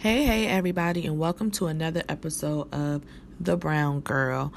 [0.00, 3.02] Hey, hey, everybody, and welcome to another episode of
[3.38, 4.50] The Brown Girl.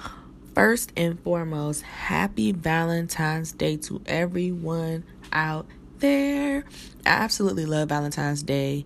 [0.55, 5.03] First and foremost, happy Valentine's Day to everyone
[5.33, 5.65] out
[5.99, 6.63] there.
[7.05, 8.85] I absolutely love Valentine's Day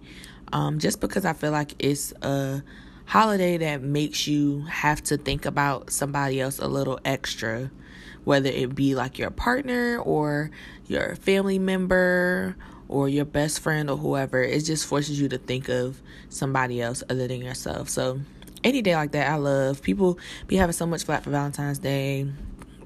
[0.52, 2.64] um, just because I feel like it's a
[3.06, 7.70] holiday that makes you have to think about somebody else a little extra,
[8.24, 10.50] whether it be like your partner or
[10.88, 12.56] your family member
[12.90, 17.04] or your best friend or whoever, it just forces you to think of somebody else
[17.10, 17.90] other than yourself.
[17.90, 18.20] So,
[18.64, 19.82] any day like that, I love.
[19.82, 22.24] People be having so much flat for Valentine's Day,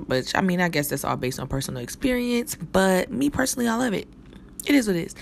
[0.07, 3.75] which I mean, I guess that's all based on personal experience, but me personally, I
[3.75, 4.07] love it.
[4.65, 5.15] It is what it is.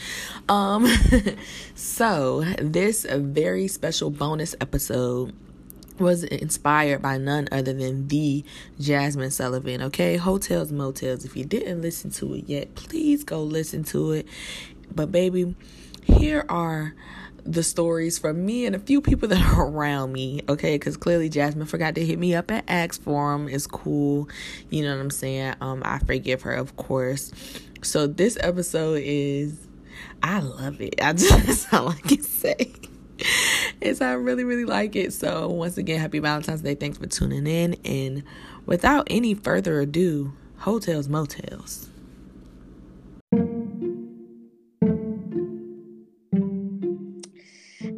[0.50, 0.88] Um,
[1.76, 5.34] so this very special bonus episode
[6.00, 8.44] was inspired by none other than the
[8.80, 9.82] Jazmine Sullivan.
[9.84, 11.26] Okay, Heaux Tales Mo' Tales.
[11.26, 14.28] If you didn't listen to it yet, please go listen to it.
[14.94, 15.56] But baby,
[16.04, 16.96] here are
[17.46, 20.76] the stories from me and a few people that are around me, okay?
[20.76, 23.48] Because clearly Jazmine forgot to hit me up and ask for them.
[23.50, 24.30] It's cool,
[24.70, 25.56] you know what I'm saying?
[25.62, 27.32] Um, I forgive her, of course.
[27.82, 29.58] So this episode is,
[30.22, 30.96] I love it.
[31.02, 32.74] I just all I can say
[33.82, 35.14] is I really, really like it.
[35.14, 36.76] So once again, happy Valentine's Day.
[36.76, 37.76] Thanks for tuning in.
[37.86, 38.24] And
[38.66, 41.90] without any further ado, Heaux Tales, Mo' Tales.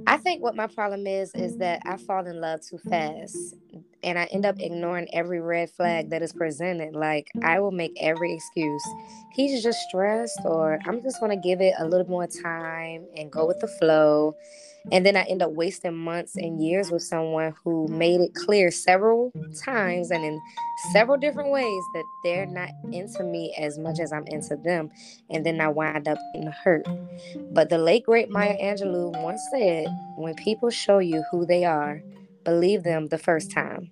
[0.08, 3.56] I think what my problem is is that I fall in love too fast
[4.04, 6.96] and I end up ignoring every red flag that is presented.
[6.96, 8.84] Like I will make every excuse.
[9.32, 13.32] He's just stressed or I'm just going to give it a little more time and
[13.32, 14.36] go with the flow
[14.92, 18.72] and then I end up wasting months and years with someone who made it clear
[18.72, 19.32] several
[19.64, 20.40] times and in
[20.92, 24.90] several different ways that they're not into me as much as I'm into them.
[25.30, 26.86] And then I wind up getting hurt.
[27.52, 32.02] But the late great Maya Angelou once said, when people show you who they are,
[32.44, 33.92] believe them the first time.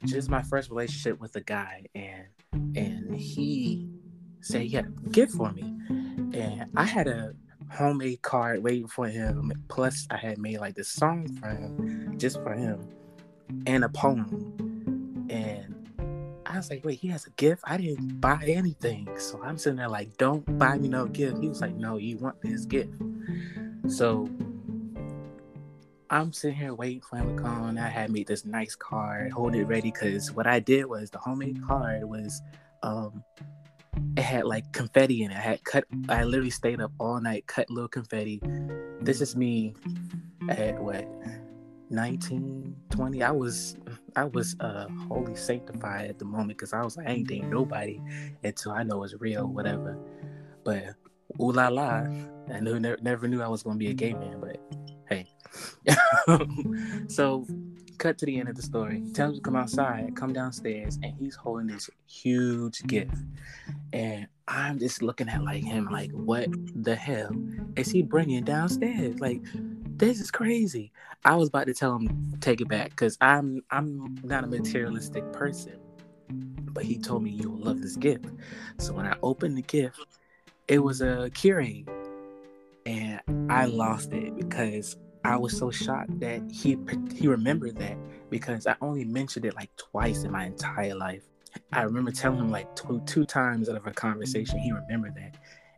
[0.00, 2.26] I was just my first relationship with a guy, and
[2.76, 3.88] and he
[4.40, 5.62] said he had a gift for me,
[6.34, 7.32] and I had a
[7.70, 9.52] homemade card waiting for him.
[9.68, 12.88] Plus, I had made like this song for him, just for him,
[13.66, 15.26] and a poem.
[15.30, 15.74] And
[16.46, 17.62] I was like, wait, he has a gift?
[17.66, 19.08] I didn't buy anything.
[19.18, 21.38] So I'm sitting there like, don't buy me no gift.
[21.42, 22.94] He was like, no, you want this gift.
[23.88, 24.28] So
[26.10, 27.76] I'm sitting here waiting for him to come.
[27.76, 31.18] I had made this nice card, hold it ready, because what I did was the
[31.18, 32.40] homemade card was
[32.82, 33.22] um
[34.16, 35.36] it had like confetti in it.
[35.36, 38.40] I had cut I literally stayed up all night, cut little confetti.
[39.00, 39.74] This is me
[40.48, 41.06] at what
[41.90, 43.22] 19, 20.
[43.22, 43.76] I was
[44.16, 44.86] I was uh
[45.34, 48.00] sanctified at the moment because I was like, I ain't dating nobody
[48.42, 49.98] until I know it's real, whatever.
[50.64, 50.94] But
[51.38, 52.06] ooh la la,
[52.50, 54.58] I knew never, never knew I was gonna be a gay man, but.
[57.08, 57.46] so
[57.98, 59.00] cut to the end of the story.
[59.00, 63.14] He tells him to come outside, come downstairs, and he's holding this huge gift.
[63.92, 67.30] And I'm just looking at like him, like, what the hell
[67.76, 69.20] is he bringing downstairs?
[69.20, 69.40] Like,
[69.98, 70.92] this is crazy.
[71.24, 75.32] I was about to tell him take it back because I'm I'm not a materialistic
[75.32, 75.78] person,
[76.72, 78.26] but he told me you'll love this gift.
[78.78, 79.98] So when I opened the gift,
[80.68, 81.88] it was a Keurig,
[82.86, 83.20] and
[83.50, 86.78] I lost it because I was so shocked that he
[87.14, 87.96] he remembered that
[88.30, 91.22] because I only mentioned it like twice in my entire life.
[91.72, 95.36] I remember telling him like two two times out of a conversation he remembered that,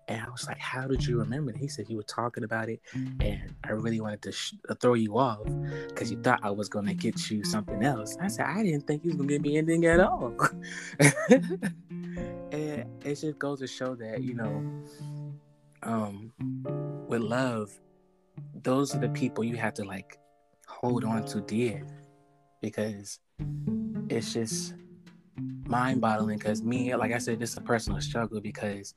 [0.09, 1.59] and I was like, "How did you remember?" That?
[1.59, 4.95] He said you were talking about it, and I really wanted to sh- uh, throw
[4.95, 5.45] you off
[5.89, 8.17] because you thought I was gonna get you something else.
[8.21, 10.35] I said I didn't think you was gonna get me anything at all,
[12.51, 14.65] and it just goes to show that you know,
[15.83, 16.33] um,
[17.09, 17.71] with love
[18.63, 20.19] those are the people you have to like
[20.67, 21.85] hold on to dear
[22.61, 23.19] because
[24.09, 24.75] it's just
[25.67, 28.95] mind boggling because me like i said this is a personal struggle because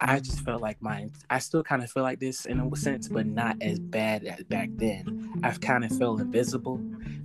[0.00, 3.08] i just felt like mine i still kind of feel like this in a sense
[3.08, 5.32] but not as bad as back then.
[5.42, 6.76] I've kind of felt invisible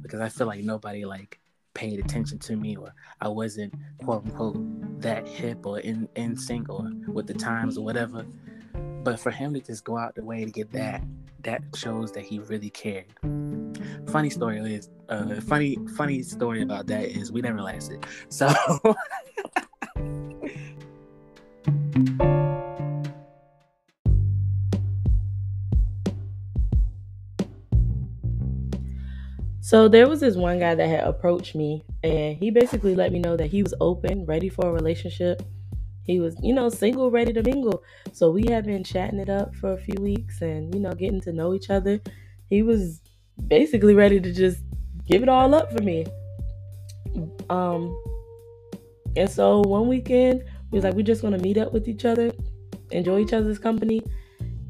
[0.02, 1.40] because i feel like nobody like
[1.74, 3.74] paid attention to me or i wasn't
[4.04, 8.26] quote unquote that hip or in in sync or with the times or whatever
[9.04, 11.04] but for him to just go out the way to get that
[11.44, 13.06] that shows that he really cared.
[14.08, 18.06] Funny story is uh funny funny story about that is we never lasted.
[18.30, 18.54] So
[29.62, 33.20] So there was this one guy that had approached me, and he basically let me
[33.20, 35.42] know that he was open, ready for a relationship.
[36.06, 37.82] He was, you know, single, ready to mingle.
[38.12, 41.22] So we had been chatting it up for a few weeks and, you know, getting
[41.22, 42.02] to know each other.
[42.50, 43.02] He was
[43.48, 44.60] basically ready to just
[45.08, 46.06] give it all up for me.
[47.50, 47.98] Um,
[49.16, 52.32] and so one weekend, we was like, we're just gonna meet up with each other,
[52.92, 54.02] enjoy each other's company.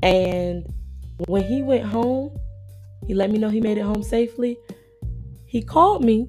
[0.01, 0.67] And
[1.27, 2.37] when he went home,
[3.07, 4.57] he let me know he made it home safely.
[5.45, 6.27] He called me,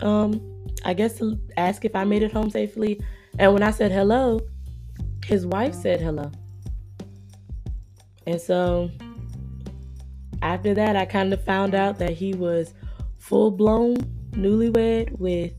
[0.00, 3.00] um, I guess to ask if I made it home safely.
[3.38, 4.40] And when I said hello,
[5.24, 6.30] his wife said hello.
[8.26, 8.90] And so
[10.42, 12.74] after that, I kind of found out that he was
[13.18, 13.96] full blown
[14.32, 15.52] newlywed with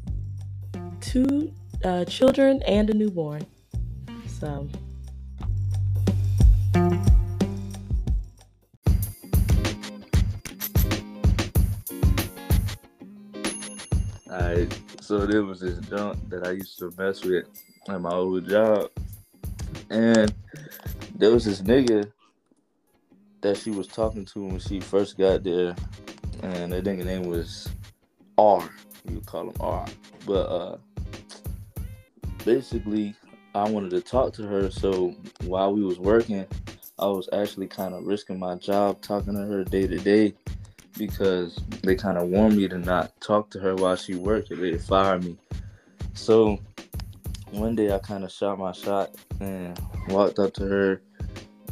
[0.99, 1.53] two
[1.83, 3.45] uh, children and a newborn.
[4.39, 4.67] So.
[14.31, 14.79] Alright,
[15.11, 17.43] so there was this junk that I used to mess with
[17.89, 18.91] at my old job,
[19.89, 20.33] and
[21.15, 22.09] there was this nigga
[23.41, 25.75] that she was talking to when she first got there,
[26.43, 27.67] and that nigga name was
[28.37, 28.69] R.
[29.09, 29.85] You call him R,
[30.25, 30.77] but uh,
[32.45, 33.13] basically,
[33.53, 34.71] I wanted to talk to her.
[34.71, 35.13] So
[35.43, 36.45] while we was working,
[36.97, 40.35] I was actually kind of risking my job talking to her day to day
[41.07, 44.55] because they kind of warned me to not talk to her while she worked or
[44.55, 45.35] they'd fire me.
[46.13, 46.59] So
[47.49, 49.09] one day I kind of shot my shot
[49.39, 51.01] and walked up to her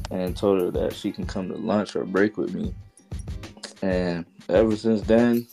[0.10, 2.74] and told her that she can come to lunch or break with me.
[3.84, 5.48] And ever since then,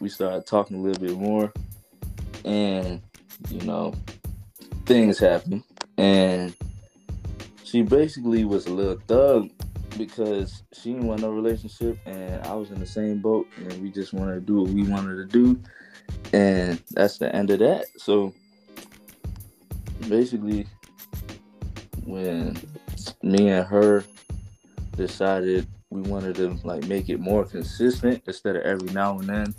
[0.00, 1.52] we started talking a little bit more.
[2.44, 3.00] And,
[3.48, 3.94] you know,
[4.86, 5.62] things happened.
[5.98, 6.52] And
[7.62, 9.53] she basically was a little thug
[9.96, 13.90] because she didn't want no relationship and I was in the same boat and we
[13.90, 15.60] just wanted to do what we wanted to do
[16.32, 17.86] and that's the end of that.
[17.96, 18.32] So
[20.08, 20.66] basically
[22.04, 22.56] when
[23.22, 24.04] me and her
[24.96, 29.54] decided we wanted to like make it more consistent instead of every now and then,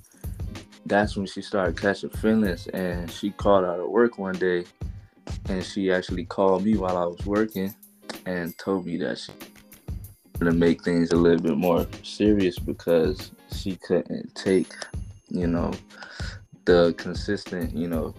[0.86, 4.66] that's when she started catching feelings and she called out of work one day
[5.50, 7.74] and she actually called me while I was working
[8.26, 9.32] and told me that she
[10.40, 14.74] to make things a little bit more serious because she couldn't take,
[15.30, 15.72] you know,
[16.66, 18.14] the consistent, you know,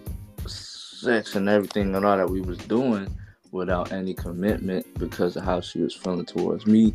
[0.47, 3.07] sex and everything and all that we was doing
[3.53, 6.93] without any commitment because of how she was feeling towards me.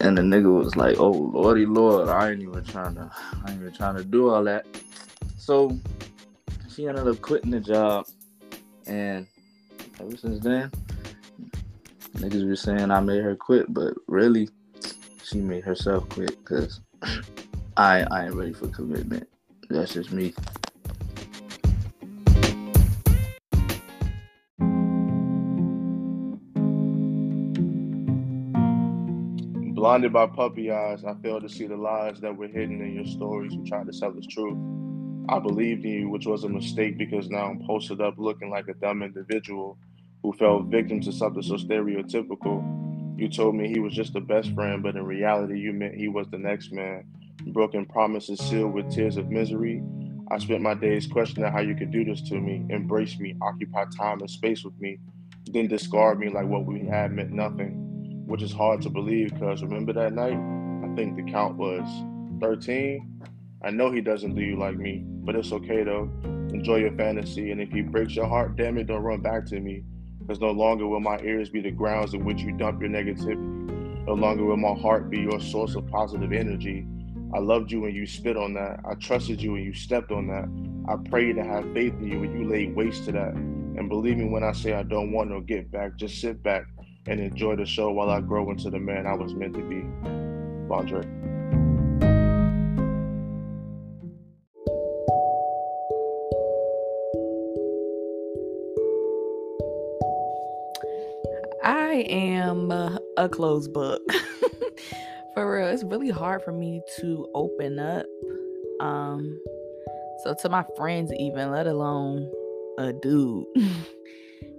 [0.00, 3.10] And the nigga was like, "Oh lordy lord, I ain't even trying to,
[3.44, 4.66] I ain't even trying to do all that."
[5.36, 5.76] So
[6.70, 8.06] she ended up quitting the job,
[8.86, 9.26] and
[10.00, 10.70] ever since then,
[12.18, 14.48] niggas were saying I made her quit, but really,
[15.22, 16.80] she made herself quit because
[17.76, 19.28] I I ain't ready for commitment.
[19.70, 20.34] That's just me.
[29.74, 33.06] Blinded by puppy eyes, I failed to see the lies that were hidden in your
[33.06, 34.58] stories you tried to sell as truth.
[35.28, 38.66] I believed in you, which was a mistake because now I'm posted up looking like
[38.68, 39.78] a dumb individual
[40.28, 42.62] who fell victim to something so stereotypical.
[43.18, 46.08] You told me he was just the best friend, but in reality, you meant he
[46.08, 47.06] was the next man.
[47.46, 49.82] Broken promises sealed with tears of misery.
[50.30, 53.86] I spent my days questioning how you could do this to me, embrace me, occupy
[53.96, 54.98] time and space with me,
[55.50, 59.62] then discard me like what we had meant nothing, which is hard to believe because
[59.62, 60.36] remember that night?
[60.84, 61.88] I think the count was
[62.42, 63.22] 13.
[63.64, 66.10] I know he doesn't do you like me, but it's okay though.
[66.52, 69.58] Enjoy your fantasy, and if he breaks your heart, damn it, don't run back to
[69.58, 69.84] me
[70.28, 74.06] because no longer will my ears be the grounds in which you dump your negativity.
[74.06, 76.86] No longer will my heart be your source of positive energy.
[77.34, 78.80] I loved you when you spit on that.
[78.84, 80.46] I trusted you when you stepped on that.
[80.86, 83.32] I prayed to have faith in you when you laid waste to that.
[83.32, 86.64] And believe me when I say I don't want no get back, just sit back
[87.06, 89.82] and enjoy the show while I grow into the man I was meant to be.
[90.68, 91.17] Bondre.
[101.98, 104.02] Am a closed book.
[105.34, 108.06] for real, it's really hard for me to open up.
[108.80, 109.40] Um,
[110.24, 112.30] so to my friends, even let alone
[112.78, 113.46] a dude.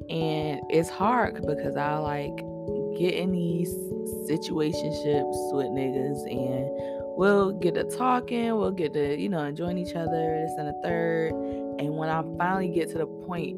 [0.09, 2.37] and it's hard because I like
[2.97, 3.73] get in these
[4.29, 6.69] situationships with niggas and
[7.17, 10.79] we'll get to talking, we'll get to, you know, enjoying each other, this and the
[10.83, 11.31] third.
[11.79, 13.57] And when I finally get to the point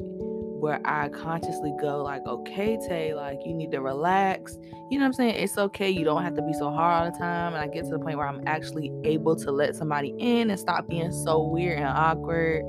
[0.62, 4.56] where I consciously go like, okay, Tay, like you need to relax.
[4.90, 5.34] You know what I'm saying?
[5.34, 5.90] It's okay.
[5.90, 7.54] You don't have to be so hard all the time.
[7.54, 10.60] And I get to the point where I'm actually able to let somebody in and
[10.60, 12.62] stop being so weird and awkward.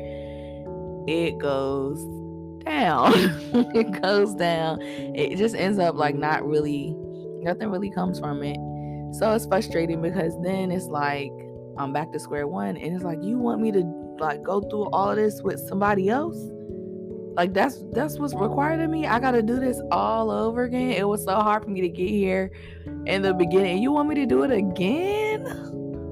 [1.08, 2.04] It goes
[2.66, 3.14] down.
[3.76, 4.82] it goes down.
[4.82, 6.96] It just ends up like not really,
[7.42, 8.58] nothing really comes from it.
[9.20, 11.32] So it's frustrating because then it's like
[11.78, 13.84] I'm back to square one, and it's like you want me to
[14.20, 16.38] like go through all this with somebody else.
[17.36, 19.08] Like that's that's what's required of me.
[19.08, 20.92] I gotta do this all over again.
[20.92, 22.52] It was so hard for me to get here
[23.06, 23.82] in the beginning.
[23.82, 25.46] You want me to do it again?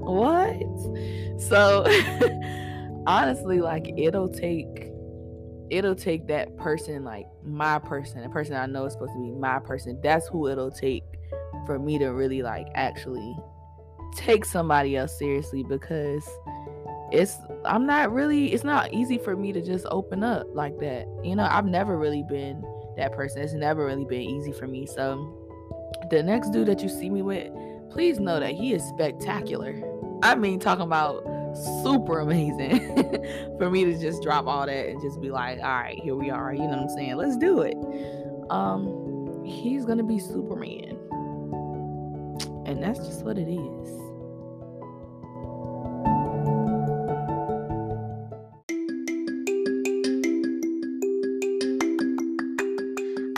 [0.02, 0.58] What?
[1.40, 1.86] So
[3.08, 4.92] honestly, like it'll take
[5.70, 9.32] it'll take that person, like my person, the person I know is supposed to be
[9.32, 10.00] my person.
[10.04, 11.04] That's who it'll take
[11.66, 13.36] for me to really like actually
[14.16, 16.28] take somebody else seriously because
[17.12, 21.08] it's I'm not really it's not easy for me to just open up like that.
[21.24, 22.64] You know, I've never really been
[22.98, 23.42] that person.
[23.42, 24.86] It's never really been easy for me.
[24.86, 25.38] So
[26.10, 27.52] the next dude that you see me with,
[27.90, 29.76] please know that he is spectacular.
[30.24, 31.24] I mean talking about
[31.84, 32.80] super amazing
[33.58, 36.30] for me to just drop all that and just be like, all right, here we
[36.30, 36.54] are.
[36.54, 37.18] You know what I'm saying?
[37.18, 37.76] Let's do it.
[38.50, 40.98] Um, he's gonna be Superman.
[42.66, 44.01] And that's just what it is.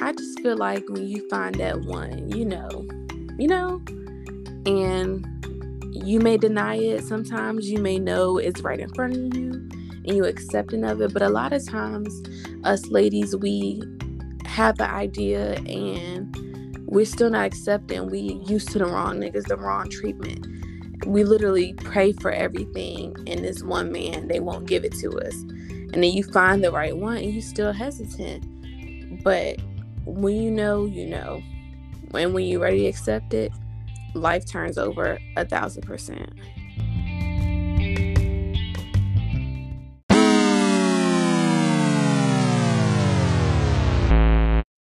[0.03, 2.86] I just feel like when you find that one, you know,
[3.39, 3.81] you know,
[4.65, 5.25] and
[5.93, 7.05] you may deny it.
[7.05, 9.51] Sometimes you may know it's right in front of you
[10.05, 11.13] and you accepting of it.
[11.13, 12.22] But a lot of times,
[12.65, 13.81] us ladies, we
[14.45, 18.10] have the idea and we're still not accepting.
[18.10, 20.45] We used to the wrong niggas, the wrong treatment.
[21.05, 25.33] We literally pray for everything, and this one man, they won't give it to us.
[25.33, 28.43] And then you find the right one, and you still hesitant.
[29.24, 29.60] But
[30.05, 31.41] when you know, you know.
[32.13, 33.51] And when you're ready to accept it,
[34.13, 36.33] life turns over a thousand percent.